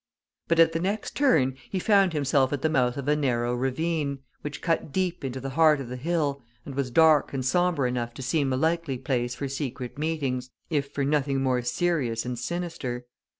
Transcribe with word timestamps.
But 0.47 0.59
at 0.59 0.71
the 0.71 0.79
next 0.79 1.15
turn 1.15 1.55
he 1.69 1.77
found 1.77 2.11
himself 2.13 2.51
at 2.51 2.63
the 2.63 2.71
mouth 2.71 2.97
of 2.97 3.07
a 3.07 3.15
narrow 3.15 3.53
ravine, 3.53 4.17
which 4.41 4.59
cut 4.63 4.91
deep 4.91 5.23
into 5.23 5.39
the 5.39 5.51
heart 5.51 5.79
of 5.79 5.89
the 5.89 5.95
hill, 5.95 6.41
and 6.65 6.73
was 6.73 6.89
dark 6.89 7.33
and 7.33 7.45
sombre 7.45 7.87
enough 7.87 8.15
to 8.15 8.23
seem 8.23 8.51
a 8.51 8.57
likely 8.57 8.97
place 8.97 9.35
for 9.35 9.47
secret 9.47 9.99
meetings, 9.99 10.49
if 10.71 10.91
for 10.91 11.05
nothing 11.05 11.43
more 11.43 11.61
serious 11.61 12.25
and 12.25 12.39
sinister. 12.39 13.05